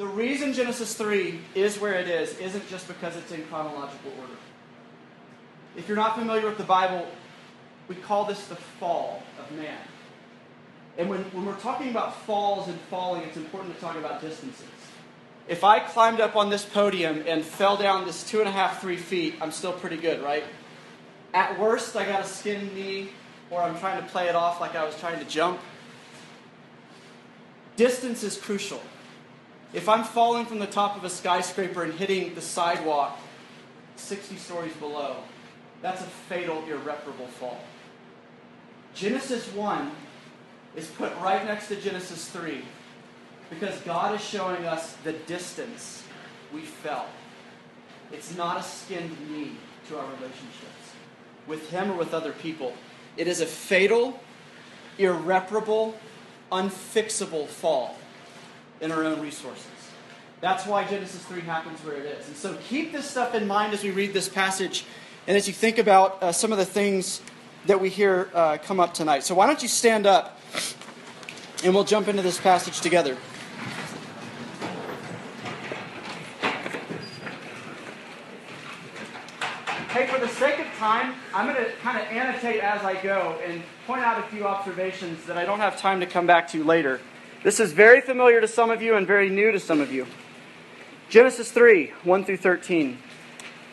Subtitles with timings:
[0.00, 4.32] the reason Genesis 3 is where it is isn't just because it's in chronological order.
[5.76, 7.06] If you're not familiar with the Bible,
[7.86, 9.76] we call this the fall of man.
[10.96, 14.64] And when, when we're talking about falls and falling, it's important to talk about distances.
[15.48, 18.80] If I climbed up on this podium and fell down this two and a half,
[18.80, 20.44] three feet, I'm still pretty good, right?
[21.34, 23.10] At worst, I got a skinned knee,
[23.50, 25.60] or I'm trying to play it off like I was trying to jump.
[27.76, 28.80] Distance is crucial.
[29.72, 33.18] If I'm falling from the top of a skyscraper and hitting the sidewalk
[33.96, 35.16] 60 stories below,
[35.80, 37.60] that's a fatal, irreparable fall.
[38.94, 39.90] Genesis 1
[40.74, 42.64] is put right next to Genesis 3
[43.48, 46.02] because God is showing us the distance
[46.52, 47.06] we fell.
[48.12, 49.52] It's not a skinned knee
[49.88, 50.94] to our relationships
[51.46, 52.74] with Him or with other people.
[53.16, 54.18] It is a fatal,
[54.98, 55.94] irreparable,
[56.50, 57.96] unfixable fall
[58.80, 59.66] in our own resources.
[60.40, 62.26] That's why Genesis 3 happens where it is.
[62.26, 64.84] And so keep this stuff in mind as we read this passage
[65.26, 67.20] and as you think about uh, some of the things
[67.66, 69.22] that we hear uh, come up tonight.
[69.22, 70.40] So why don't you stand up
[71.62, 73.16] and we'll jump into this passage together.
[79.90, 83.38] Hey, for the sake of time, I'm going to kind of annotate as I go
[83.44, 86.64] and point out a few observations that I don't have time to come back to
[86.64, 87.00] later.
[87.42, 90.06] This is very familiar to some of you and very new to some of you.
[91.08, 92.98] Genesis 3 1 through 13.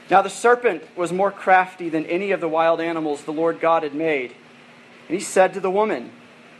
[0.10, 3.84] Now the serpent was more crafty than any of the wild animals the Lord God
[3.84, 4.34] had made.
[5.10, 6.12] And he said to the woman,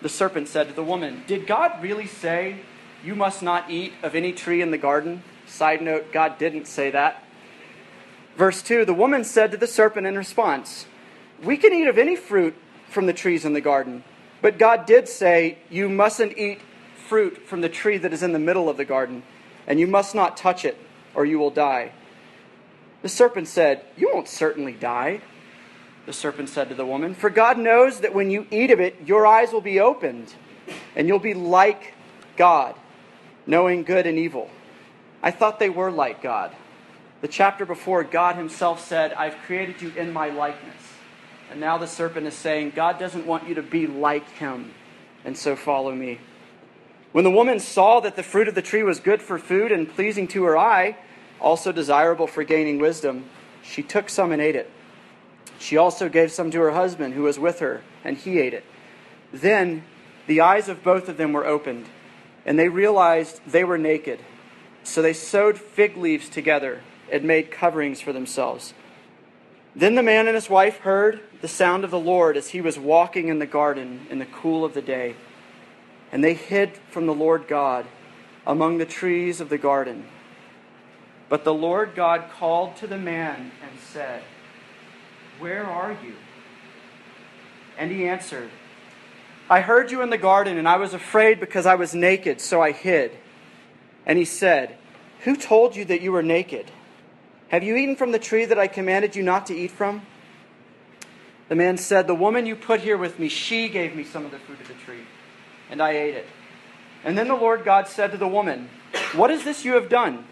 [0.02, 2.58] The serpent said to the woman, Did God really say,
[3.02, 5.24] You must not eat of any tree in the garden?
[5.46, 7.24] Side note, God didn't say that.
[8.36, 10.86] Verse 2 The woman said to the serpent in response,
[11.42, 12.56] We can eat of any fruit
[12.90, 14.04] from the trees in the garden.
[14.42, 16.60] But God did say, You mustn't eat
[17.08, 19.24] fruit from the tree that is in the middle of the garden,
[19.66, 20.78] and you must not touch it,
[21.16, 21.92] or you will die.
[23.02, 25.22] The serpent said, You won't certainly die.
[26.06, 28.96] The serpent said to the woman, For God knows that when you eat of it,
[29.06, 30.34] your eyes will be opened,
[30.96, 31.94] and you'll be like
[32.38, 32.76] God,
[33.46, 34.50] knowing good and evil.
[35.22, 36.56] I thought they were like God.
[37.22, 40.76] The chapter before, God Himself said, I've created you in my likeness.
[41.50, 44.74] And now the serpent is saying, God doesn't want you to be like Him,
[45.26, 46.20] and so follow me.
[47.18, 49.90] When the woman saw that the fruit of the tree was good for food and
[49.90, 50.98] pleasing to her eye,
[51.42, 53.26] also desirable for gaining wisdom,
[53.64, 54.70] she took some and ate it.
[55.58, 58.64] She also gave some to her husband who was with her, and he ate it.
[59.34, 59.84] Then
[60.28, 61.88] the eyes of both of them were opened,
[62.46, 64.20] and they realized they were naked.
[64.84, 68.76] So they sewed fig leaves together and made coverings for themselves.
[69.76, 72.78] Then the man and his wife heard the sound of the Lord as he was
[72.78, 75.16] walking in the garden in the cool of the day.
[76.18, 77.86] And they hid from the Lord God
[78.48, 80.04] among the trees of the garden.
[81.30, 84.24] But the Lord God called to the man and said,
[85.38, 86.16] Where are you?
[87.78, 88.50] And he answered,
[89.48, 92.64] I heard you in the garden, and I was afraid because I was naked, so
[92.64, 93.12] I hid.
[94.04, 94.76] And he said,
[95.20, 96.72] Who told you that you were naked?
[97.50, 100.02] Have you eaten from the tree that I commanded you not to eat from?
[101.48, 104.32] The man said, The woman you put here with me, she gave me some of
[104.32, 105.04] the fruit of the tree,
[105.70, 106.28] and I ate it.
[107.04, 108.70] And then the Lord God said to the woman,
[109.14, 110.26] What is this you have done?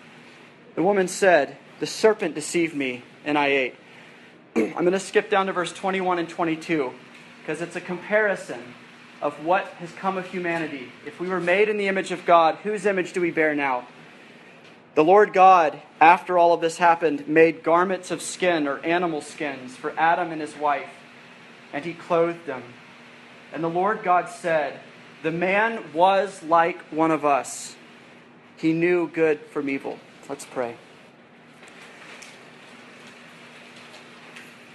[0.76, 3.76] The woman said, The serpent deceived me, and I ate.
[4.56, 6.92] I'm going to skip down to verse 21 and 22
[7.40, 8.62] because it's a comparison
[9.22, 10.90] of what has come of humanity.
[11.06, 13.88] If we were made in the image of God, whose image do we bear now?
[14.96, 19.76] The Lord God, after all of this happened, made garments of skin or animal skins
[19.76, 20.90] for Adam and his wife,
[21.74, 22.64] and he clothed them.
[23.54, 24.80] And the Lord God said,
[25.26, 27.76] The man was like one of us.
[28.58, 29.98] He knew good from evil.
[30.30, 30.76] Let's pray.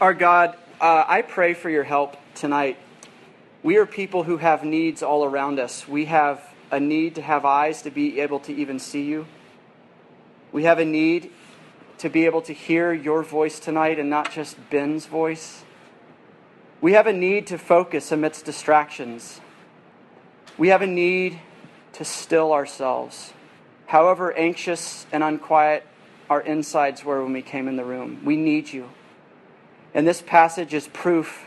[0.00, 2.78] Our God, uh, I pray for your help tonight.
[3.62, 5.86] We are people who have needs all around us.
[5.86, 9.28] We have a need to have eyes to be able to even see you.
[10.50, 11.30] We have a need
[11.98, 15.62] to be able to hear your voice tonight and not just Ben's voice.
[16.80, 19.40] We have a need to focus amidst distractions.
[20.60, 21.40] We have a need
[21.94, 23.32] to still ourselves
[23.86, 25.86] however anxious and unquiet
[26.28, 28.20] our insides were when we came in the room.
[28.26, 28.90] We need you.
[29.94, 31.46] And this passage is proof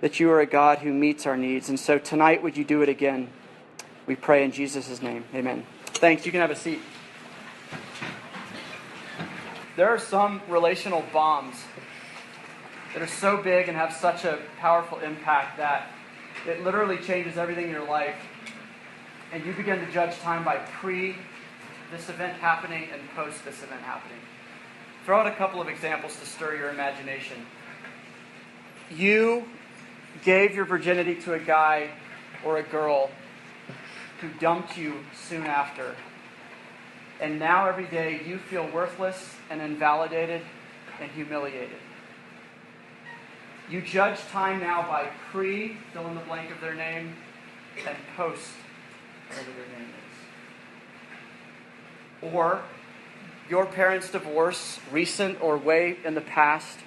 [0.00, 1.68] that you are a God who meets our needs.
[1.68, 3.28] And so tonight, would you do it again?
[4.06, 5.24] We pray in Jesus' name.
[5.34, 5.66] Amen.
[5.86, 6.24] Thanks.
[6.24, 6.80] You can have a seat.
[9.76, 11.56] There are some relational bombs
[12.92, 15.90] that are so big and have such a powerful impact that
[16.46, 18.14] it literally changes everything in your life.
[19.34, 21.16] And you begin to judge time by pre
[21.90, 24.18] this event happening and post this event happening.
[25.04, 27.38] Throw out a couple of examples to stir your imagination.
[28.92, 29.44] You
[30.24, 31.90] gave your virginity to a guy
[32.44, 33.10] or a girl
[34.20, 35.96] who dumped you soon after.
[37.20, 40.42] And now every day you feel worthless and invalidated
[41.00, 41.80] and humiliated.
[43.68, 47.16] You judge time now by pre, fill in the blank of their name,
[47.84, 48.52] and post,
[49.28, 49.88] whatever their name
[52.22, 52.34] is.
[52.34, 52.62] Or
[53.48, 56.78] your parents' divorce, recent or way in the past,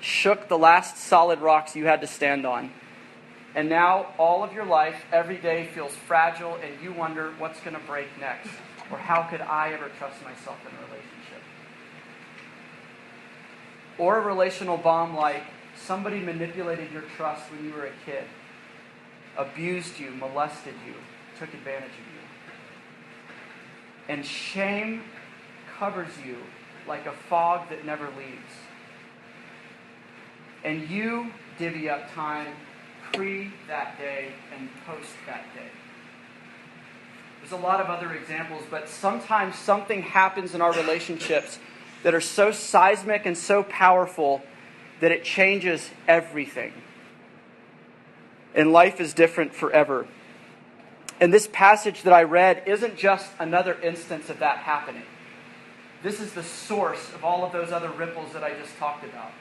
[0.00, 2.70] shook the last solid rocks you had to stand on.
[3.54, 7.74] And now all of your life, every day feels fragile, and you wonder what's going
[7.74, 8.50] to break next,
[8.90, 11.42] or how could I ever trust myself in a relationship?
[13.98, 15.42] Or a relational bomb like
[15.76, 18.24] Somebody manipulated your trust when you were a kid,
[19.36, 20.94] abused you, molested you,
[21.38, 22.26] took advantage of you.
[24.08, 25.02] And shame
[25.78, 26.36] covers you
[26.88, 28.52] like a fog that never leaves.
[30.64, 32.54] And you divvy up time
[33.12, 35.68] pre that day and post that day.
[37.40, 41.58] There's a lot of other examples, but sometimes something happens in our relationships
[42.02, 44.42] that are so seismic and so powerful
[45.00, 46.72] that it changes everything.
[48.54, 50.06] And life is different forever.
[51.20, 55.04] And this passage that I read isn't just another instance of that happening.
[56.02, 59.32] This is the source of all of those other ripples that I just talked about.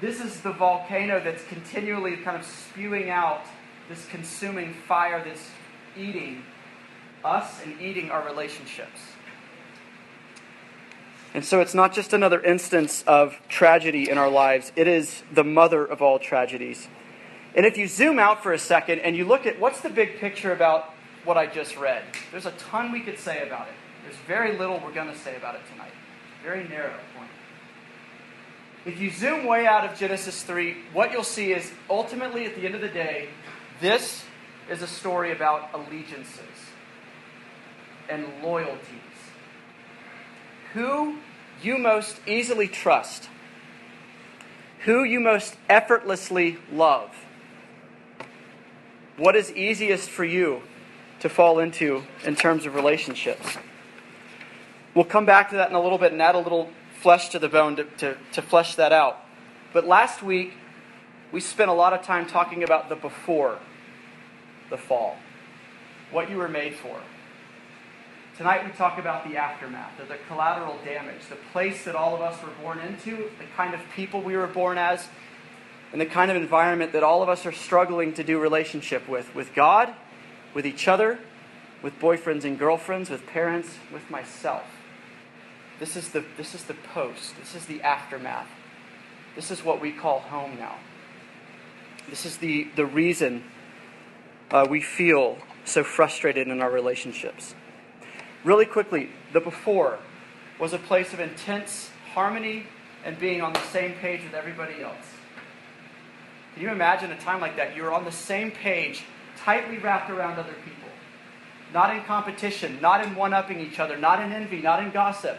[0.00, 3.42] This is the volcano that's continually kind of spewing out
[3.88, 5.50] this consuming fire that's
[5.96, 6.44] eating
[7.24, 9.00] us and eating our relationships.
[11.34, 15.44] And so it's not just another instance of tragedy in our lives, it is the
[15.44, 16.88] mother of all tragedies.
[17.54, 20.18] And if you zoom out for a second and you look at what's the big
[20.18, 20.94] picture about
[21.24, 23.74] what I just read, there's a ton we could say about it.
[24.04, 25.92] There's very little we're going to say about it tonight.
[26.42, 27.30] Very narrow point.
[28.84, 32.66] If you zoom way out of Genesis 3, what you'll see is ultimately at the
[32.66, 33.28] end of the day,
[33.80, 34.24] this
[34.70, 36.40] is a story about allegiances
[38.08, 38.78] and loyalties
[40.72, 41.18] who
[41.62, 43.28] you most easily trust,
[44.84, 47.21] who you most effortlessly love.
[49.16, 50.62] What is easiest for you
[51.20, 53.58] to fall into in terms of relationships?
[54.94, 56.70] We'll come back to that in a little bit and add a little
[57.00, 59.18] flesh to the bone to, to, to flesh that out.
[59.72, 60.54] But last week,
[61.30, 63.58] we spent a lot of time talking about the before
[64.70, 65.16] the fall,
[66.10, 66.98] what you were made for.
[68.38, 72.22] Tonight we talk about the aftermath, or the collateral damage, the place that all of
[72.22, 75.08] us were born into, the kind of people we were born as,
[75.92, 79.34] and the kind of environment that all of us are struggling to do relationship with
[79.34, 79.94] with God,
[80.54, 81.18] with each other,
[81.82, 84.64] with boyfriends and girlfriends, with parents, with myself.
[85.78, 88.46] This is the, this is the post, this is the aftermath.
[89.34, 90.76] This is what we call home now.
[92.08, 93.42] This is the, the reason
[94.50, 97.54] uh, we feel so frustrated in our relationships.
[98.44, 99.98] Really quickly, the before
[100.60, 102.66] was a place of intense harmony
[103.04, 105.06] and being on the same page with everybody else.
[106.54, 107.74] Can you imagine a time like that?
[107.74, 109.04] You're on the same page,
[109.38, 110.90] tightly wrapped around other people.
[111.72, 115.38] Not in competition, not in one upping each other, not in envy, not in gossip,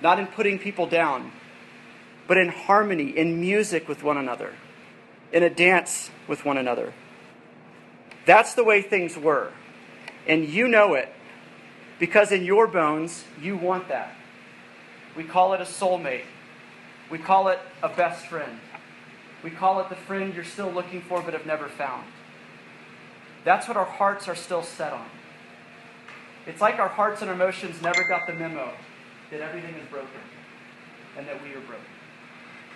[0.00, 1.32] not in putting people down,
[2.26, 4.54] but in harmony, in music with one another,
[5.32, 6.94] in a dance with one another.
[8.24, 9.52] That's the way things were.
[10.26, 11.12] And you know it
[11.98, 14.14] because in your bones, you want that.
[15.16, 16.24] We call it a soulmate.
[17.10, 18.58] We call it a best friend.
[19.42, 22.06] We call it the friend you're still looking for but have never found.
[23.44, 25.06] That's what our hearts are still set on.
[26.46, 28.72] It's like our hearts and emotions never got the memo
[29.30, 30.20] that everything is broken
[31.16, 31.84] and that we are broken.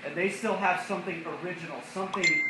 [0.04, 2.42] And they still have something original, something,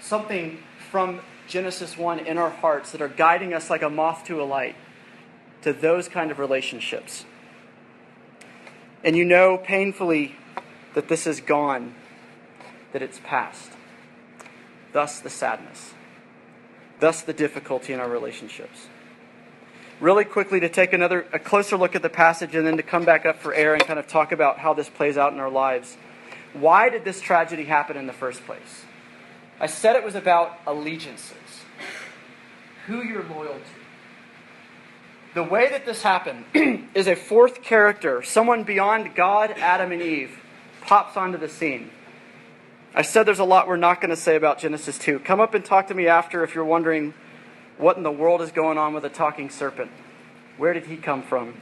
[0.00, 0.58] something
[0.90, 4.44] from Genesis 1 in our hearts that are guiding us like a moth to a
[4.44, 4.76] light
[5.62, 7.24] to those kind of relationships.
[9.04, 10.36] And you know painfully
[10.94, 11.94] that this is gone,
[12.92, 13.72] that it's past.
[14.92, 15.94] Thus the sadness.
[17.00, 18.86] Thus the difficulty in our relationships.
[20.00, 23.04] Really quickly to take another a closer look at the passage and then to come
[23.04, 25.50] back up for air and kind of talk about how this plays out in our
[25.50, 25.96] lives.
[26.52, 28.84] Why did this tragedy happen in the first place?
[29.60, 31.36] I said it was about allegiances.
[32.86, 33.82] Who you're loyal to
[35.34, 36.44] the way that this happened
[36.94, 40.38] is a fourth character, someone beyond God, Adam, and Eve,
[40.82, 41.90] pops onto the scene.
[42.94, 45.20] I said there's a lot we're not going to say about Genesis 2.
[45.20, 47.14] Come up and talk to me after if you're wondering
[47.78, 49.90] what in the world is going on with a talking serpent.
[50.58, 51.54] Where did he come from?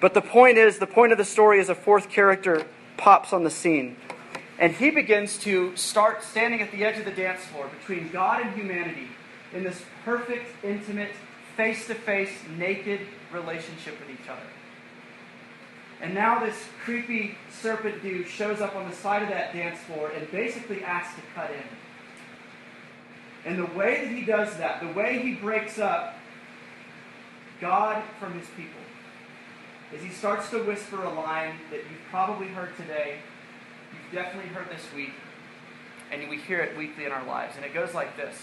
[0.00, 3.44] But the point is, the point of the story is a fourth character pops on
[3.44, 3.96] the scene.
[4.58, 8.40] And he begins to start standing at the edge of the dance floor between God
[8.40, 9.08] and humanity
[9.52, 11.12] in this perfect, intimate,
[11.58, 13.00] face to face, naked
[13.32, 14.40] relationship with each other.
[16.00, 20.10] And now this creepy serpent dude shows up on the side of that dance floor
[20.10, 21.62] and basically asks to cut in.
[23.46, 26.16] And the way that he does that, the way he breaks up
[27.60, 28.80] God from his people,
[29.94, 33.18] is he starts to whisper a line that you've probably heard today,
[33.92, 35.12] you've definitely heard this week,
[36.10, 37.54] and we hear it weekly in our lives.
[37.56, 38.36] And it goes like this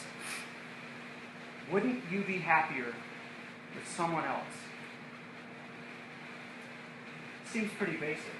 [1.72, 2.94] Wouldn't you be happier
[3.76, 4.63] with someone else?
[7.54, 8.34] Seems pretty basic.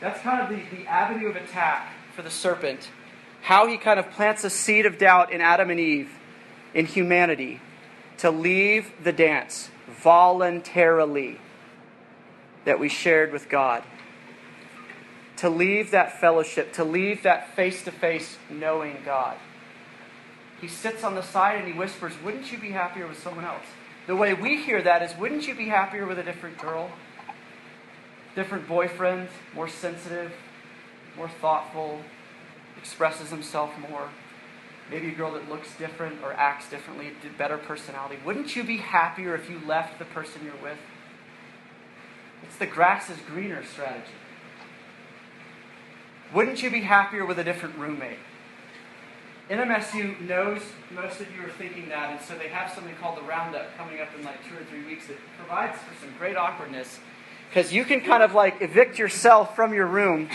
[0.00, 2.88] That's kind of the, the avenue of attack for the serpent.
[3.40, 6.12] How he kind of plants a seed of doubt in Adam and Eve,
[6.74, 7.60] in humanity,
[8.18, 11.40] to leave the dance voluntarily
[12.64, 13.82] that we shared with God.
[15.38, 19.36] To leave that fellowship, to leave that face to face knowing God.
[20.60, 23.64] He sits on the side and he whispers, Wouldn't you be happier with someone else?
[24.06, 26.88] The way we hear that is, Wouldn't you be happier with a different girl?
[28.34, 30.32] Different boyfriend, more sensitive,
[31.16, 32.00] more thoughtful,
[32.78, 34.08] expresses himself more.
[34.90, 38.18] Maybe a girl that looks different or acts differently, better personality.
[38.24, 40.78] Wouldn't you be happier if you left the person you're with?
[42.42, 44.12] It's the grass is greener strategy.
[46.34, 48.18] Wouldn't you be happier with a different roommate?
[49.50, 50.62] NMSU knows
[50.94, 54.00] most of you are thinking that, and so they have something called the Roundup coming
[54.00, 57.00] up in like two or three weeks that provides for some great awkwardness
[57.52, 60.30] because you can kind of like evict yourself from your room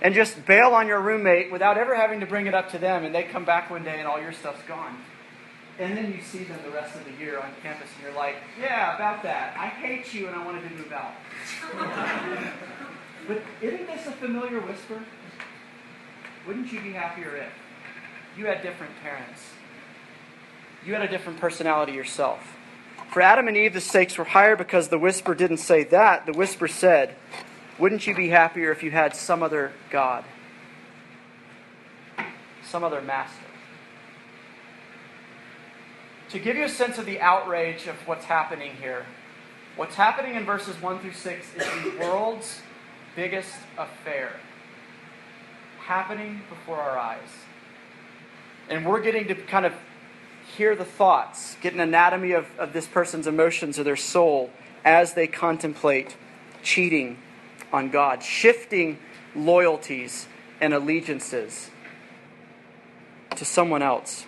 [0.00, 3.04] and just bail on your roommate without ever having to bring it up to them,
[3.04, 4.96] and they come back one day and all your stuff's gone.
[5.78, 8.36] And then you see them the rest of the year on campus, and you're like,
[8.58, 9.54] yeah, about that.
[9.58, 11.12] I hate you, and I wanted to move out.
[13.28, 15.02] but isn't this a familiar whisper?
[16.46, 17.52] Wouldn't you be happier if
[18.38, 19.42] you had different parents?
[20.86, 22.40] You had a different personality yourself.
[23.12, 26.24] For Adam and Eve, the stakes were higher because the whisper didn't say that.
[26.24, 27.14] The whisper said,
[27.78, 30.24] Wouldn't you be happier if you had some other God?
[32.64, 33.36] Some other master?
[36.30, 39.04] To give you a sense of the outrage of what's happening here,
[39.76, 42.62] what's happening in verses 1 through 6 is the world's
[43.14, 44.32] biggest affair
[45.80, 47.28] happening before our eyes.
[48.70, 49.74] And we're getting to kind of
[50.56, 54.50] hear the thoughts, get an anatomy of, of this person's emotions or their soul
[54.84, 56.16] as they contemplate
[56.62, 57.18] cheating
[57.72, 58.98] on God, shifting
[59.34, 60.26] loyalties
[60.60, 61.70] and allegiances
[63.36, 64.26] to someone else.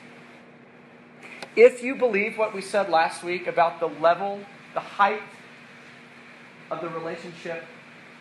[1.57, 4.41] If you believe what we said last week about the level,
[4.73, 5.23] the height
[6.71, 7.65] of the relationship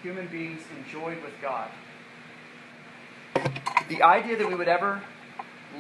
[0.04, 1.70] human beings enjoyed with God,
[3.90, 5.02] the idea that we would ever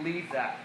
[0.01, 0.57] leave that,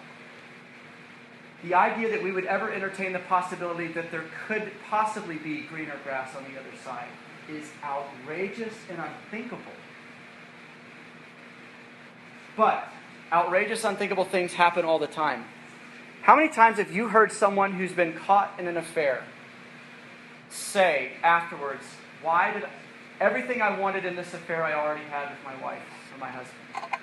[1.64, 5.96] the idea that we would ever entertain the possibility that there could possibly be greener
[6.04, 7.08] grass on the other side
[7.50, 9.72] is outrageous and unthinkable.
[12.56, 12.88] But
[13.32, 15.44] outrageous, unthinkable things happen all the time.
[16.22, 19.24] How many times have you heard someone who's been caught in an affair
[20.50, 21.82] say afterwards,
[22.22, 22.64] Why did
[23.20, 25.82] everything I wanted in this affair I already had with my wife
[26.14, 27.00] or my husband?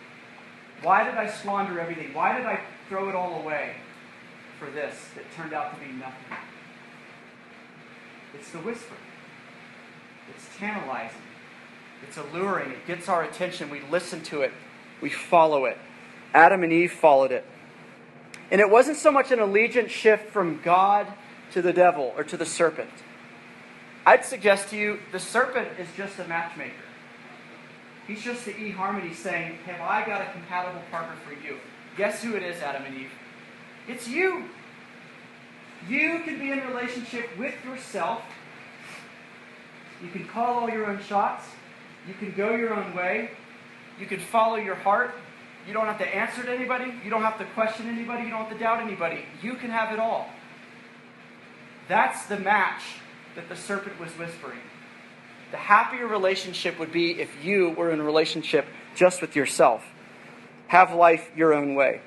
[0.81, 2.13] Why did I squander everything?
[2.13, 3.75] Why did I throw it all away
[4.59, 6.37] for this that turned out to be nothing?
[8.33, 8.95] It's the whisper.
[10.29, 11.17] It's tantalizing.
[12.07, 12.71] It's alluring.
[12.71, 13.69] It gets our attention.
[13.69, 14.51] We listen to it.
[15.01, 15.77] We follow it.
[16.33, 17.45] Adam and Eve followed it.
[18.51, 21.07] And it wasn't so much an allegiance shift from God
[21.51, 22.89] to the devil or to the serpent.
[24.05, 26.73] I'd suggest to you the serpent is just a matchmaker.
[28.07, 31.57] He's just the eHarmony saying, Have I got a compatible partner for you?
[31.97, 33.11] Guess who it is, Adam and Eve?
[33.87, 34.45] It's you.
[35.87, 38.23] You can be in relationship with yourself.
[40.01, 41.45] You can call all your own shots.
[42.07, 43.31] You can go your own way.
[43.99, 45.15] You can follow your heart.
[45.67, 46.93] You don't have to answer to anybody.
[47.03, 48.23] You don't have to question anybody.
[48.23, 49.25] You don't have to doubt anybody.
[49.41, 50.29] You can have it all.
[51.87, 52.81] That's the match
[53.35, 54.59] that the serpent was whispering.
[55.51, 58.65] The happier relationship would be if you were in relationship
[58.95, 59.83] just with yourself.
[60.67, 62.01] Have life your own way.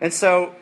[0.00, 0.54] And so,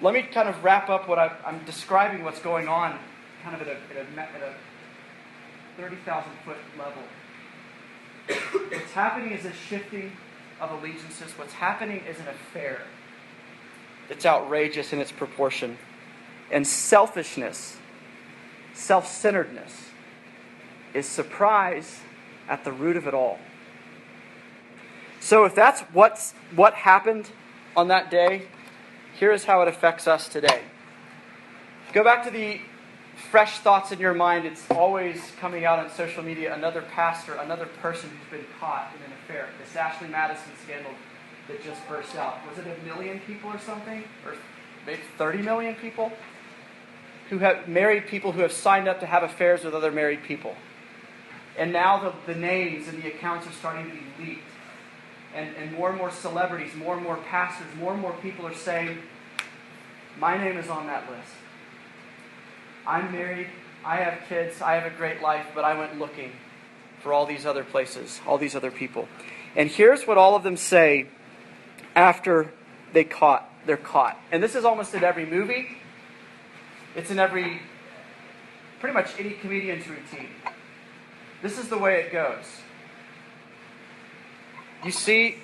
[0.00, 2.98] let me kind of wrap up what I, am describing what's going on
[3.42, 4.54] kind of at a, at a, at a
[5.80, 7.02] 30,000 foot level.
[8.70, 10.12] What's happening is a shifting
[10.60, 11.32] of allegiances.
[11.38, 12.82] What's happening is an affair
[14.08, 15.78] It's outrageous in its proportion.
[16.50, 17.78] And selfishness
[18.80, 19.90] self centeredness,
[20.94, 22.00] is surprise
[22.48, 23.38] at the root of it all.
[25.20, 27.30] So, if that's what's, what happened
[27.76, 28.48] on that day,
[29.20, 30.62] here is how it affects us today.
[31.92, 32.58] Go back to the
[33.30, 34.46] fresh thoughts in your mind.
[34.46, 39.04] It's always coming out on social media another pastor, another person who's been caught in
[39.04, 39.50] an affair.
[39.62, 40.92] This Ashley Madison scandal
[41.48, 42.38] that just burst out.
[42.48, 44.04] Was it a million people or something?
[44.24, 44.36] Or
[44.86, 46.10] maybe 30 million people?
[47.28, 50.56] Who have married people who have signed up to have affairs with other married people.
[51.58, 54.44] And now the, the names and the accounts are starting to be leaked.
[55.34, 58.54] And, and more and more celebrities, more and more pastors, more and more people are
[58.54, 58.98] saying,
[60.20, 61.32] My name is on that list.
[62.86, 63.46] I'm married,
[63.82, 66.32] I have kids, I have a great life, but I went looking
[67.02, 69.08] for all these other places, all these other people.
[69.56, 71.06] And here's what all of them say
[71.96, 72.52] after
[72.92, 74.18] they caught they're caught.
[74.30, 75.68] And this is almost in every movie.
[76.94, 77.62] It's in every
[78.78, 80.28] pretty much any comedian's routine.
[81.42, 82.44] This is the way it goes.
[84.84, 85.36] You see,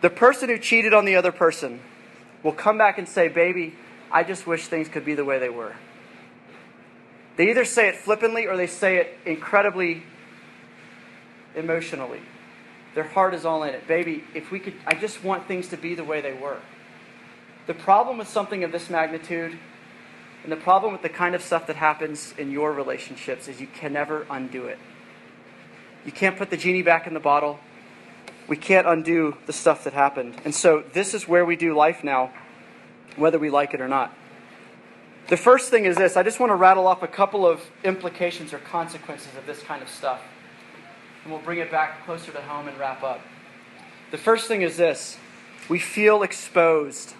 [0.00, 1.80] the person who cheated on the other person
[2.44, 3.74] will come back and say, Baby,
[4.12, 5.74] I just wish things could be the way they were.
[7.36, 10.04] They either say it flippantly or they say it incredibly
[11.56, 12.20] emotionally.
[12.94, 13.88] Their heart is all in it.
[13.88, 16.60] Baby, if we could, I just want things to be the way they were.
[17.66, 19.58] The problem with something of this magnitude,
[20.44, 23.66] and the problem with the kind of stuff that happens in your relationships, is you
[23.66, 24.78] can never undo it.
[26.04, 27.58] You can't put the genie back in the bottle.
[28.46, 30.36] We can't undo the stuff that happened.
[30.44, 32.30] And so, this is where we do life now,
[33.16, 34.14] whether we like it or not.
[35.28, 38.52] The first thing is this I just want to rattle off a couple of implications
[38.52, 40.20] or consequences of this kind of stuff
[41.24, 43.20] and we'll bring it back closer to home and wrap up.
[44.10, 45.18] The first thing is this
[45.68, 47.14] we feel exposed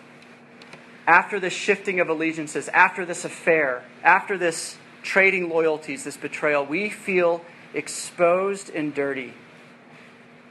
[1.06, 6.64] after this shifting of allegiances, after this affair, after this trading loyalties, this betrayal.
[6.64, 9.32] We feel exposed and dirty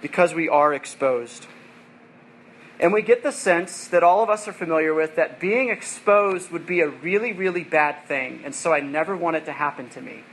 [0.03, 1.47] because we are exposed.
[2.79, 6.51] And we get the sense that all of us are familiar with that being exposed
[6.51, 8.41] would be a really, really bad thing.
[8.43, 10.23] And so I never want it to happen to me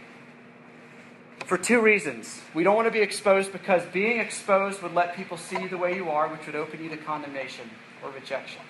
[1.46, 2.40] for two reasons.
[2.54, 5.94] We don't want to be exposed because being exposed would let people see the way
[5.94, 7.70] you are, which would open you to condemnation
[8.02, 8.62] or rejection.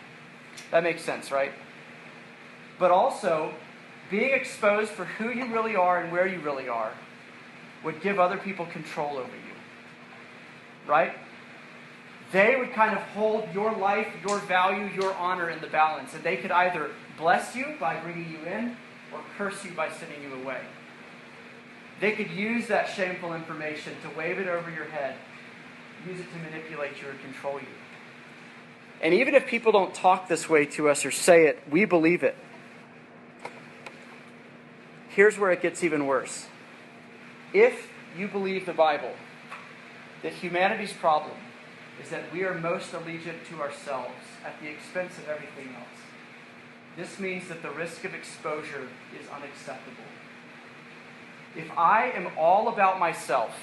[0.70, 1.52] That makes sense, right?
[2.78, 3.54] But also,
[4.10, 6.92] being exposed for who you really are and where you really are
[7.84, 9.49] would give other people control over you.
[10.86, 11.12] Right?
[12.32, 16.14] They would kind of hold your life, your value, your honor in the balance.
[16.14, 18.76] And they could either bless you by bringing you in
[19.12, 20.60] or curse you by sending you away.
[22.00, 25.16] They could use that shameful information to wave it over your head,
[26.06, 27.66] use it to manipulate you or control you.
[29.02, 32.22] And even if people don't talk this way to us or say it, we believe
[32.22, 32.36] it.
[35.08, 36.46] Here's where it gets even worse.
[37.52, 39.12] If you believe the Bible,
[40.22, 41.36] that humanity's problem
[42.02, 45.86] is that we are most allegiant to ourselves at the expense of everything else.
[46.96, 50.04] This means that the risk of exposure is unacceptable
[51.56, 53.54] if I am all about myself,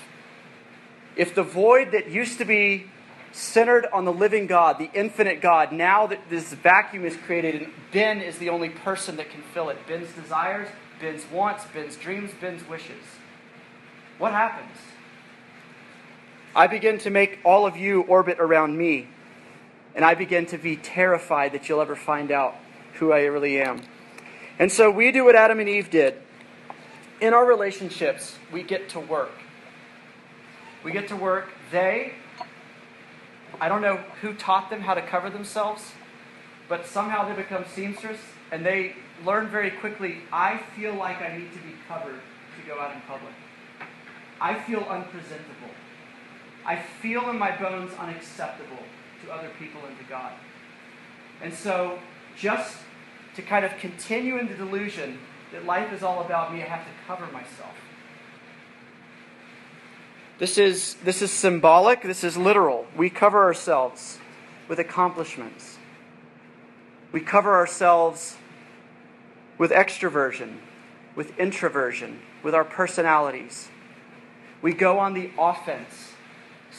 [1.16, 2.90] if the void that used to be
[3.32, 7.74] centered on the living God, the infinite God, now that this vacuum is created and
[7.92, 10.68] Ben is the only person that can fill it Ben's desires,
[11.00, 13.04] Ben's wants, Ben's dreams, Ben's wishes.
[14.18, 14.78] What happens?
[16.58, 19.08] I begin to make all of you orbit around me,
[19.96, 22.56] and I begin to be terrified that you'll ever find out
[22.96, 23.84] who I really am.
[24.60, 26.16] And so we do what Adam and Eve did
[27.20, 29.32] in our relationships, we get to work.
[30.84, 31.50] We get to work.
[31.72, 32.14] They,
[33.60, 35.92] I don't know who taught them how to cover themselves,
[36.70, 38.20] but somehow they become seamstress
[38.52, 42.80] and they learn very quickly I feel like I need to be covered to go
[42.80, 43.34] out in public.
[44.40, 45.77] I feel unpresentable.
[46.68, 48.84] I feel in my bones unacceptable
[49.24, 50.34] to other people and to God.
[51.42, 51.98] And so,
[52.38, 52.76] just
[53.36, 55.18] to kind of continue in the delusion
[55.54, 57.74] that life is all about me, I have to cover myself.
[60.40, 62.86] This is, this is symbolic, this is literal.
[62.96, 64.20] We cover ourselves
[64.68, 65.78] with accomplishments.
[67.14, 68.36] We cover ourselves
[69.58, 70.58] with extroversion,
[71.16, 73.70] with introversion, with our personalities.
[74.62, 76.14] We go on the offense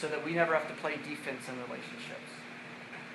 [0.01, 2.31] so that we never have to play defense in relationships.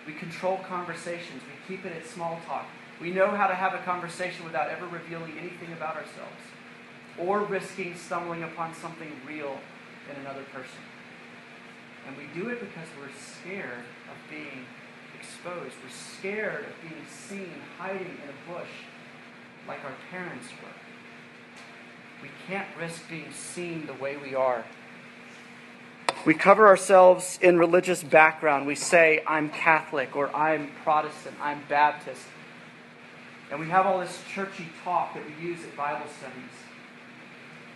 [0.05, 1.41] We control conversations.
[1.43, 2.65] We keep it at small talk.
[3.01, 6.43] We know how to have a conversation without ever revealing anything about ourselves
[7.17, 9.59] or risking stumbling upon something real
[10.09, 10.83] in another person.
[12.07, 14.65] And we do it because we're scared of being
[15.17, 15.75] exposed.
[15.83, 18.69] We're scared of being seen hiding in a bush
[19.67, 20.69] like our parents were.
[22.21, 24.65] We can't risk being seen the way we are.
[26.25, 28.65] We cover ourselves in religious background.
[28.65, 32.23] We say, I'm Catholic, or I'm Protestant, I'm Baptist.
[33.51, 36.55] And we have all this churchy talk that we use at Bible studies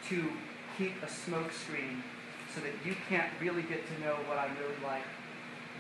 [0.07, 0.31] to
[0.77, 2.01] keep a smokescreen
[2.55, 5.03] so that you can't really get to know what I'm really like,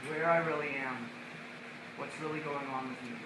[0.09, 1.07] where I really am,
[1.95, 3.17] what's really going on with me,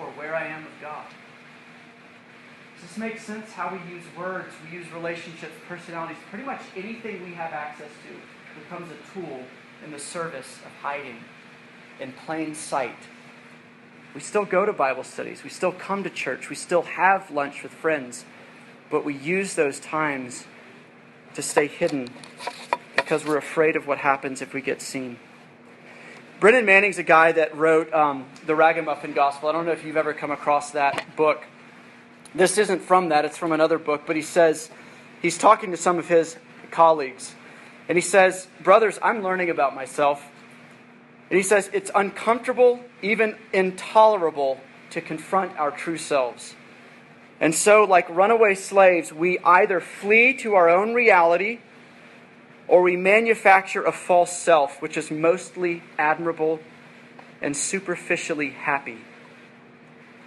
[0.00, 1.06] or where I am with God.
[2.76, 3.52] Does this make sense?
[3.52, 8.60] How we use words, we use relationships, personalities, pretty much anything we have access to
[8.60, 9.40] becomes a tool
[9.84, 11.18] in the service of hiding
[12.00, 12.96] in plain sight.
[14.14, 17.62] We still go to Bible studies, we still come to church, we still have lunch
[17.62, 18.24] with friends,
[18.90, 20.44] but we use those times
[21.34, 22.08] to stay hidden
[22.96, 25.18] because we're afraid of what happens if we get seen.
[26.40, 29.48] Brennan Manning's a guy that wrote um, the Ragamuffin Gospel.
[29.48, 31.44] I don't know if you've ever come across that book.
[32.34, 34.70] This isn't from that, it's from another book, but he says,
[35.22, 36.36] he's talking to some of his
[36.70, 37.34] colleagues,
[37.88, 40.26] and he says, Brothers, I'm learning about myself.
[41.30, 44.60] And he says, It's uncomfortable, even intolerable,
[44.90, 46.54] to confront our true selves.
[47.40, 51.60] And so, like runaway slaves, we either flee to our own reality
[52.68, 56.60] or we manufacture a false self, which is mostly admirable
[57.42, 58.98] and superficially happy.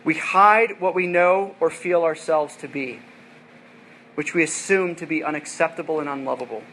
[0.03, 2.99] We hide what we know or feel ourselves to be,
[4.15, 6.63] which we assume to be unacceptable and unlovable.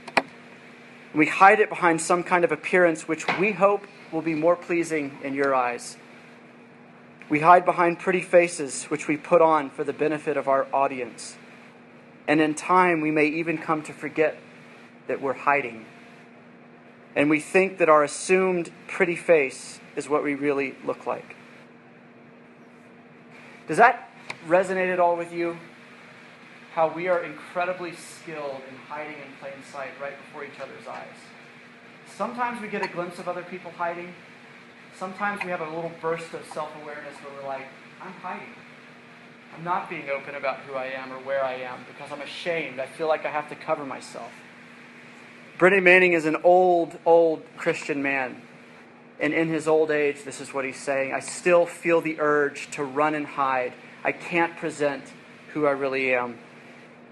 [1.15, 5.19] We hide it behind some kind of appearance which we hope will be more pleasing
[5.25, 5.97] in your eyes.
[7.29, 11.37] We hide behind pretty faces which we put on for the benefit of our audience.
[12.29, 14.37] And in time, we may even come to forget
[15.09, 15.87] that we're hiding.
[17.17, 21.35] And we think that our assumed pretty face is what we really look like.
[23.69, 24.11] Does that
[24.47, 25.57] resonate at all with you?
[26.75, 31.17] How we are incredibly skilled in hiding in plain sight right before each other's eyes.
[32.17, 34.15] Sometimes we get a glimpse of other people hiding.
[34.97, 37.67] Sometimes we have a little burst of self awareness where we're like,
[38.01, 38.55] I'm hiding.
[39.57, 42.79] I'm not being open about who I am or where I am because I'm ashamed.
[42.79, 44.31] I feel like I have to cover myself.
[45.59, 48.43] Brennan Manning is an old, old Christian man.
[49.19, 52.71] And in his old age, this is what he's saying I still feel the urge
[52.73, 53.73] to run and hide.
[54.05, 55.05] I can't present
[55.53, 56.39] who I really am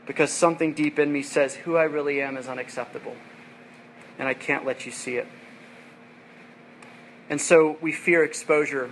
[0.06, 3.16] because something deep in me says who I really am is unacceptable.
[4.18, 5.26] And I can't let you see it.
[7.30, 8.90] And so we fear exposure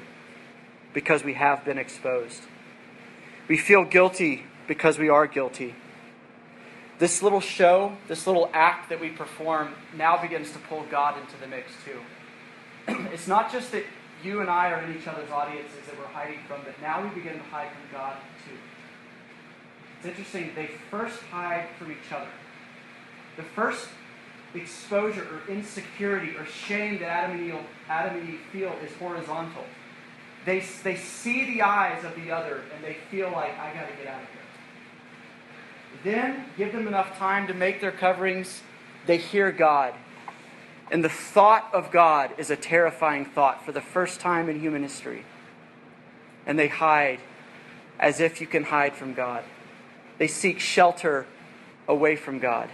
[0.95, 2.43] because we have been exposed.
[3.47, 5.75] We feel guilty because we are guilty.
[6.99, 11.37] This little show, this little act that we perform, now begins to pull God into
[11.41, 11.99] the mix too.
[13.13, 13.85] it's not just that
[14.23, 17.09] you and I are in each other's audiences that we're hiding from, but now we
[17.11, 18.17] begin to hide from God
[18.47, 18.57] too.
[19.99, 22.31] It's interesting, they first hide from each other.
[23.37, 23.89] The first
[24.55, 29.65] exposure or insecurity or shame that Adam and Eve, Adam and Eve feel is horizontal.
[30.45, 33.97] They, they see the eyes of the other and they feel like, I got to
[33.97, 34.39] get out of here.
[36.05, 38.63] Then give them enough time to make their coverings.
[39.07, 39.95] They hear God.
[40.91, 44.83] And the thought of God is a terrifying thought for the first time in human
[44.83, 45.25] history.
[46.47, 47.21] And they hide
[47.99, 49.45] as if you can hide from God.
[50.19, 51.27] They seek shelter
[51.89, 52.69] away from God,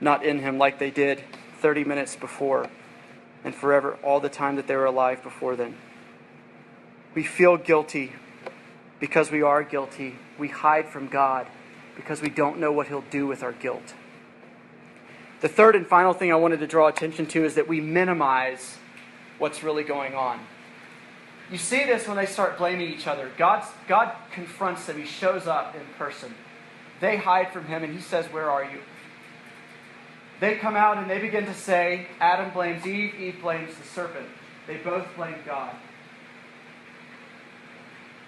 [0.00, 1.22] not in Him like they did
[1.60, 2.68] 30 minutes before
[3.44, 5.76] and forever, all the time that they were alive before then.
[7.14, 8.12] We feel guilty
[9.00, 10.16] because we are guilty.
[10.38, 11.46] We hide from God
[11.96, 13.94] because we don't know what He'll do with our guilt.
[15.42, 18.78] The third and final thing I wanted to draw attention to is that we minimize
[19.38, 20.38] what's really going on.
[21.50, 23.28] You see this when they start blaming each other.
[23.36, 26.32] God's, God confronts them, He shows up in person.
[27.00, 28.78] They hide from Him, and He says, Where are you?
[30.38, 34.26] They come out and they begin to say, Adam blames Eve, Eve blames the serpent.
[34.68, 35.74] They both blame God.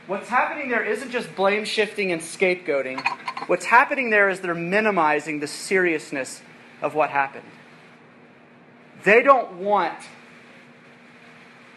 [0.09, 3.05] What's happening there isn't just blame shifting and scapegoating.
[3.47, 6.43] What's happening there is they're minimizing the seriousness
[6.83, 7.45] of what happened.
[9.05, 9.99] They don't want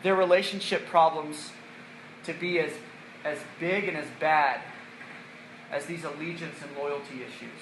[0.03, 1.51] their relationship problems
[2.23, 2.71] to be as,
[3.23, 4.61] as big and as bad
[5.71, 7.59] as these allegiance and loyalty issues,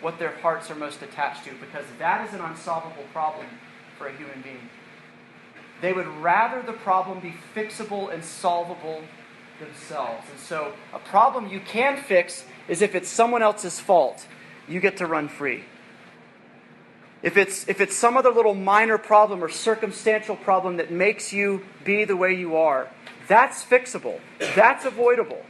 [0.00, 3.46] what their hearts are most attached to, because that is an unsolvable problem
[3.96, 4.68] for a human being.
[5.80, 9.02] They would rather the problem be fixable and solvable
[9.58, 10.26] themselves.
[10.30, 14.26] And so, a problem you can fix is if it's someone else's fault,
[14.68, 15.64] you get to run free.
[17.22, 21.62] If it's, if it's some other little minor problem or circumstantial problem that makes you
[21.84, 22.88] be the way you are,
[23.28, 24.20] that's fixable.
[24.54, 25.44] That's avoidable.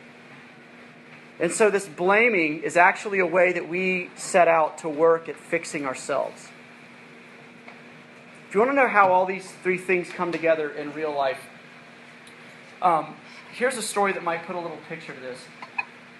[1.38, 5.36] And so, this blaming is actually a way that we set out to work at
[5.36, 6.48] fixing ourselves.
[8.46, 11.40] If you want to know how all these three things come together in real life,
[12.82, 13.14] um,
[13.52, 15.38] here's a story that might put a little picture to this.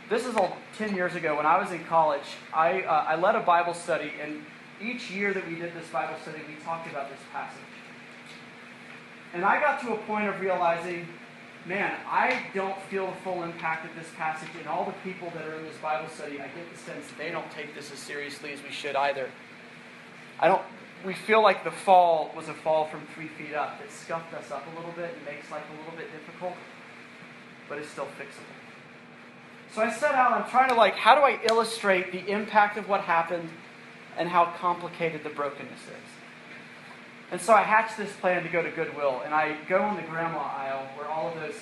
[0.09, 2.25] This is all 10 years ago when I was in college.
[2.55, 4.45] I, uh, I led a Bible study, and
[4.83, 7.61] each year that we did this Bible study, we talked about this passage.
[9.33, 11.07] And I got to a point of realizing
[11.67, 15.47] man, I don't feel the full impact of this passage, and all the people that
[15.47, 18.53] are in this Bible study, I get the sense they don't take this as seriously
[18.53, 19.31] as we should either.
[20.39, 20.63] I don't.
[21.05, 23.81] We feel like the fall was a fall from three feet up.
[23.83, 26.55] It scuffed us up a little bit and makes life a little bit difficult,
[27.69, 28.57] but it's still fixable.
[29.75, 30.33] So I set out.
[30.33, 33.49] I'm trying to like, how do I illustrate the impact of what happened
[34.17, 36.11] and how complicated the brokenness is?
[37.33, 40.03] And so I hatched this plan to go to Goodwill, and I go in the
[40.03, 41.55] grandma aisle where all of those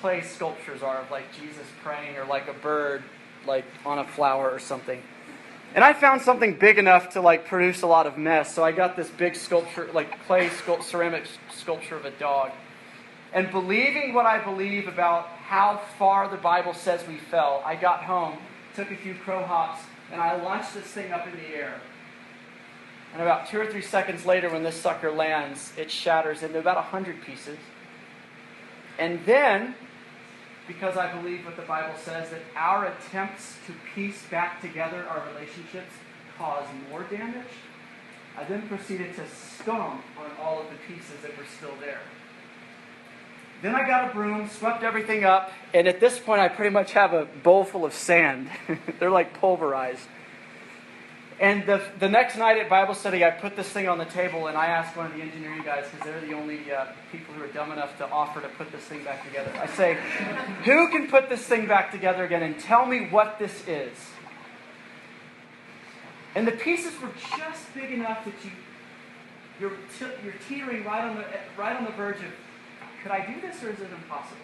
[0.00, 3.02] clay sculptures are of like Jesus praying or like a bird
[3.46, 5.02] like on a flower or something.
[5.74, 8.54] And I found something big enough to like produce a lot of mess.
[8.54, 12.52] So I got this big sculpture, like clay sculpt, ceramic sculpture of a dog.
[13.32, 18.04] And believing what I believe about how far the Bible says we fell, I got
[18.04, 18.38] home,
[18.76, 21.80] took a few crow hops, and I launched this thing up in the air.
[23.12, 26.76] And about two or three seconds later, when this sucker lands, it shatters into about
[26.76, 27.58] 100 pieces.
[28.98, 29.74] And then,
[30.66, 35.22] because I believe what the Bible says, that our attempts to piece back together our
[35.32, 35.92] relationships
[36.36, 37.46] cause more damage,
[38.36, 42.00] I then proceeded to stomp on all of the pieces that were still there.
[43.64, 46.92] Then I got a broom, swept everything up, and at this point I pretty much
[46.92, 48.50] have a bowl full of sand.
[49.00, 50.06] They're like pulverized.
[51.40, 54.48] And the, the next night at Bible study, I put this thing on the table
[54.48, 57.42] and I asked one of the engineering guys, because they're the only uh, people who
[57.42, 59.50] are dumb enough to offer to put this thing back together.
[59.58, 59.96] I say,
[60.64, 63.96] Who can put this thing back together again and tell me what this is?
[66.34, 68.50] And the pieces were just big enough that you,
[69.58, 71.24] you're, you're teetering right on, the,
[71.56, 72.30] right on the verge of,
[73.04, 74.38] could I do this or is it impossible?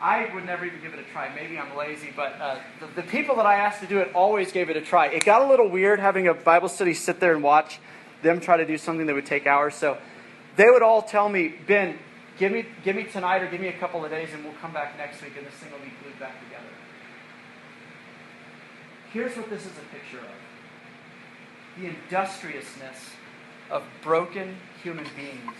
[0.00, 1.32] I would never even give it a try.
[1.34, 4.50] Maybe I'm lazy, but uh, the, the, people that I asked to do it always
[4.50, 5.06] gave it a try.
[5.06, 7.78] It got a little weird having a Bible study sit there and watch
[8.22, 9.76] them try to do something that would take hours.
[9.76, 9.96] So
[10.56, 11.96] they would all tell me, Ben,
[12.38, 14.72] give me, give me tonight or give me a couple of days and we'll come
[14.72, 16.66] back next week and this thing will be glued back together.
[19.12, 23.12] Here's what this is a picture of the industriousness
[23.70, 25.54] of broken human beings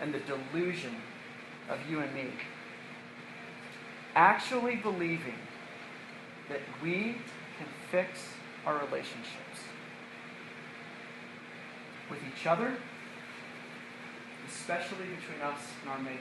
[0.00, 0.96] and the delusion
[1.68, 2.30] of you and me
[4.14, 5.38] actually believing
[6.48, 7.16] that we
[7.56, 8.20] can fix
[8.66, 9.60] our relationships
[12.10, 12.74] with each other,
[14.48, 16.18] especially between us and our Maker.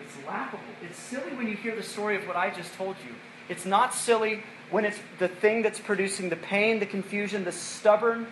[0.00, 0.64] It's laughable.
[0.82, 3.14] It's silly when you hear the story of what I just told you.
[3.48, 8.26] It's not silly when it's the thing that's producing the pain, the confusion, the stubborn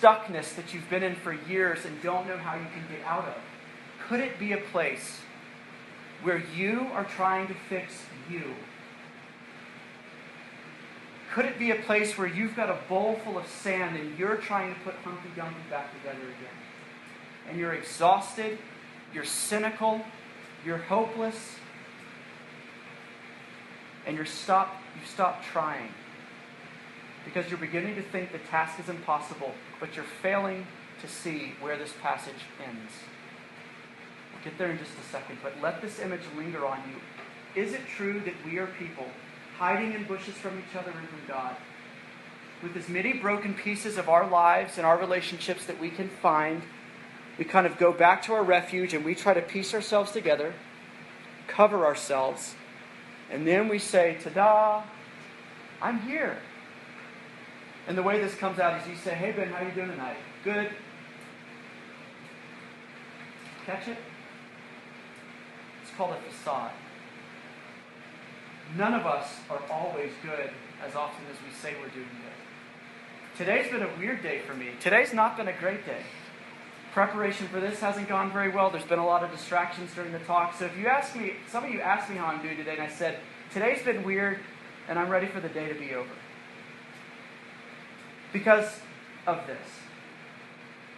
[0.00, 3.24] stuckness that you've been in for years and don't know how you can get out
[3.24, 3.34] of.
[4.08, 5.20] Could it be a place
[6.22, 7.92] where you are trying to fix
[8.30, 8.54] you?
[11.32, 14.36] Could it be a place where you've got a bowl full of sand and you're
[14.36, 16.56] trying to put Humpty Dumpty back together again?
[17.50, 18.58] And you're exhausted,
[19.12, 20.00] you're cynical,
[20.64, 21.56] you're hopeless,
[24.06, 25.90] and you're stopped, you've stopped trying.
[27.26, 30.66] Because you're beginning to think the task is impossible, but you're failing
[31.02, 32.92] to see where this passage ends
[34.36, 37.60] We'll get there in just a second, but let this image linger on you.
[37.60, 39.06] Is it true that we are people
[39.58, 41.56] hiding in bushes from each other and from God?
[42.62, 46.62] With as many broken pieces of our lives and our relationships that we can find,
[47.38, 50.52] we kind of go back to our refuge and we try to piece ourselves together,
[51.46, 52.54] cover ourselves,
[53.30, 54.82] and then we say, Ta da,
[55.80, 56.38] I'm here.
[57.86, 59.90] And the way this comes out is you say, Hey Ben, how are you doing
[59.90, 60.16] tonight?
[60.42, 60.70] Good.
[63.64, 63.98] Catch it?
[65.82, 66.72] It's called a facade.
[68.76, 70.50] None of us are always good
[70.84, 73.36] as often as we say we're doing good.
[73.38, 74.70] Today's been a weird day for me.
[74.80, 76.02] Today's not been a great day.
[76.92, 78.70] Preparation for this hasn't gone very well.
[78.70, 80.54] There's been a lot of distractions during the talk.
[80.58, 82.82] So if you ask me, some of you asked me how I'm doing today, and
[82.82, 83.18] I said,
[83.52, 84.38] today's been weird,
[84.88, 86.08] and I'm ready for the day to be over.
[88.32, 88.80] Because
[89.26, 89.66] of this.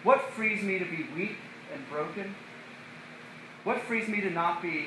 [0.02, 1.36] What frees me to be weak
[1.72, 2.34] and broken
[3.68, 4.86] what frees me to not be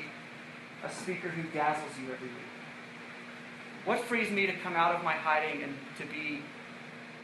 [0.84, 2.52] a speaker who dazzles you every week?
[3.84, 6.42] What frees me to come out of my hiding and to be,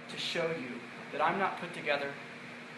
[0.09, 0.78] to show you
[1.11, 2.11] that I'm not put together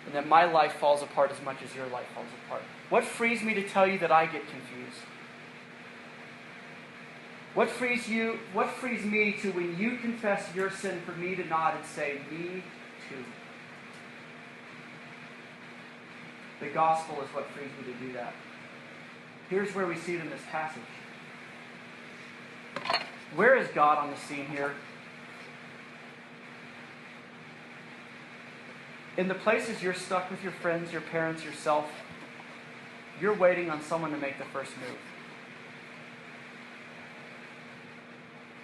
[0.07, 2.63] and that my life falls apart as much as your life falls apart?
[2.89, 5.01] What frees me to tell you that I get confused?
[7.55, 11.45] What frees you, what frees me to when you confess your sin for me to
[11.45, 12.63] nod and say, Me
[13.09, 13.25] too?
[16.61, 18.35] The gospel is what frees me to do that.
[19.49, 20.83] Here's where we see it in this passage.
[23.35, 24.75] Where is God on the scene here?
[29.17, 31.91] In the places you're stuck with your friends, your parents, yourself,
[33.21, 34.99] you're waiting on someone to make the first move.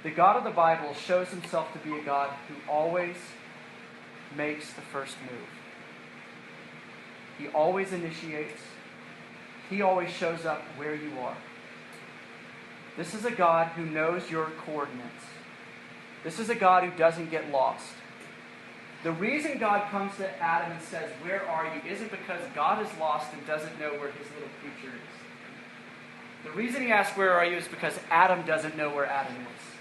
[0.06, 3.16] The God of the Bible shows himself to be a God who always
[4.36, 5.48] makes the first move.
[7.38, 8.60] He always initiates.
[9.68, 11.36] He always shows up where you are.
[12.96, 15.24] This is a God who knows your coordinates.
[16.22, 17.88] This is a God who doesn't get lost.
[19.02, 21.90] The reason God comes to Adam and says, Where are you?
[21.90, 26.44] isn't because God is lost and doesn't know where his little creature is.
[26.44, 27.56] The reason he asks, Where are you?
[27.56, 29.75] is because Adam doesn't know where Adam is.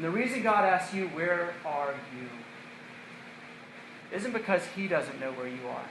[0.00, 2.26] And the reason God asks you, Where are you?
[4.16, 5.84] isn't because he doesn't know where you are.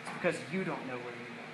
[0.00, 1.50] It's because you don't know where you are.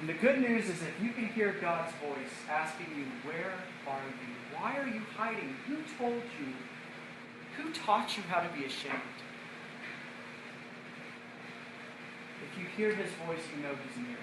[0.00, 3.52] And the good news is if you can hear God's voice asking you, Where
[3.86, 4.58] are you?
[4.58, 5.56] Why are you hiding?
[5.66, 6.54] Who told you?
[7.62, 8.94] Who taught you how to be ashamed?
[12.50, 14.16] If you hear his voice, you know he's near.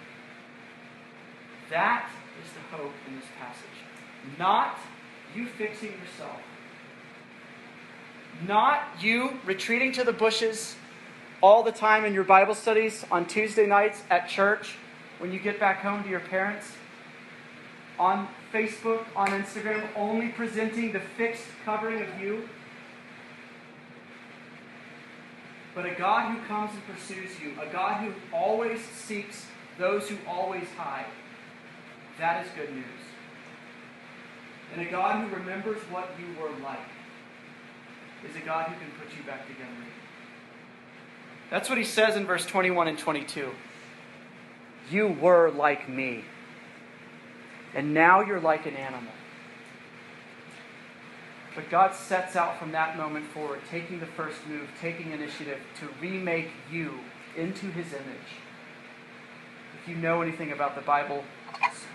[1.69, 2.09] That
[2.43, 3.87] is the hope in this passage.
[4.37, 4.77] Not
[5.35, 6.41] you fixing yourself.
[8.47, 10.75] Not you retreating to the bushes
[11.41, 14.75] all the time in your Bible studies on Tuesday nights at church
[15.19, 16.67] when you get back home to your parents,
[17.99, 22.47] on Facebook, on Instagram, only presenting the fixed covering of you.
[25.73, 29.45] But a God who comes and pursues you, a God who always seeks
[29.77, 31.05] those who always hide.
[32.19, 33.06] That is good news.
[34.73, 36.79] And a God who remembers what you were like
[38.29, 39.71] is a God who can put you back together.
[41.49, 43.51] That's what he says in verse 21 and 22.
[44.91, 46.25] You were like me.
[47.73, 49.11] And now you're like an animal.
[51.55, 55.89] But God sets out from that moment forward, taking the first move, taking initiative to
[55.99, 56.99] remake you
[57.35, 58.29] into his image.
[59.81, 61.23] If you know anything about the Bible,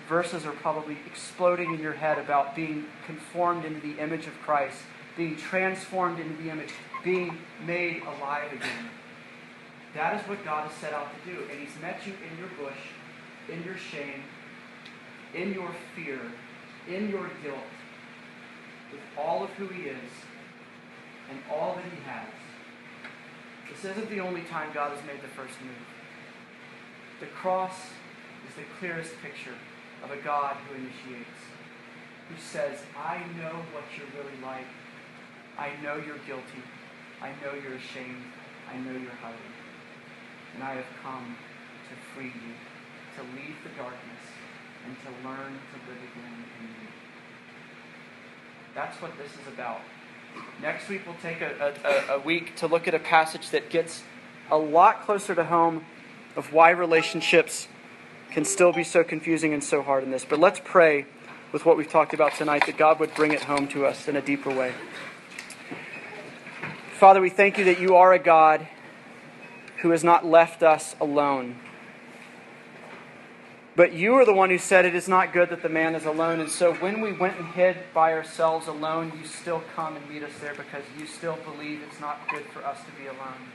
[0.08, 4.78] verses are probably exploding in your head about being conformed into the image of Christ,
[5.16, 6.70] being transformed into the image,
[7.04, 8.88] being made alive again.
[9.94, 11.42] That is what God has set out to do.
[11.50, 12.78] And He's met you in your bush,
[13.48, 14.22] in your shame,
[15.34, 16.20] in your fear,
[16.88, 17.58] in your guilt,
[18.90, 20.10] with all of who He is
[21.30, 22.28] and all that He has.
[23.70, 25.86] This isn't the only time God has made the first move.
[27.20, 27.74] The cross
[28.48, 29.54] is the clearest picture
[30.04, 31.40] of a God who initiates,
[32.28, 34.66] who says, I know what you're really like.
[35.58, 36.62] I know you're guilty.
[37.20, 38.24] I know you're ashamed.
[38.70, 39.52] I know you're hiding
[40.54, 41.36] and I have come
[41.88, 42.54] to free you,
[43.16, 44.22] to leave the darkness,
[44.86, 46.88] and to learn to live again in you.
[48.74, 49.80] That's what this is about.
[50.60, 54.02] Next week, we'll take a, a, a week to look at a passage that gets
[54.50, 55.84] a lot closer to home
[56.36, 57.68] of why relationships
[58.32, 60.24] can still be so confusing and so hard in this.
[60.24, 61.06] But let's pray
[61.52, 64.16] with what we've talked about tonight that God would bring it home to us in
[64.16, 64.72] a deeper way.
[66.94, 68.66] Father, we thank you that you are a God
[69.82, 71.56] who has not left us alone.
[73.74, 76.04] But you are the one who said it is not good that the man is
[76.04, 76.40] alone.
[76.40, 80.22] And so when we went and hid by ourselves alone, you still come and meet
[80.22, 83.48] us there because you still believe it's not good for us to be alone.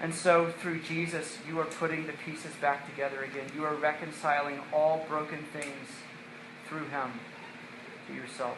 [0.00, 3.46] And so through Jesus, you are putting the pieces back together again.
[3.54, 5.88] You are reconciling all broken things
[6.68, 7.10] through him
[8.06, 8.56] to yourself.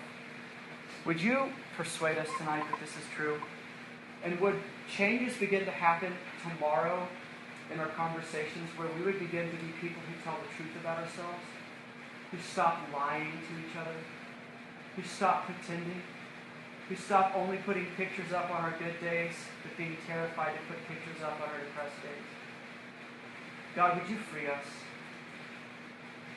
[1.07, 3.41] Would you persuade us tonight that this is true?
[4.23, 4.57] And would
[4.95, 6.13] changes begin to happen
[6.43, 7.09] tomorrow
[7.73, 10.99] in our conversations where we would begin to be people who tell the truth about
[10.99, 11.41] ourselves,
[12.31, 13.97] who stop lying to each other,
[14.95, 16.03] who stop pretending,
[16.91, 20.77] who stop only putting pictures up on our good days, but being terrified to put
[20.89, 22.27] pictures up on our depressed days.
[23.77, 24.67] God, would you free us?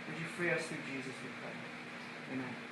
[0.08, 2.38] Would you free us through Jesus, we pray?
[2.38, 2.63] Amen.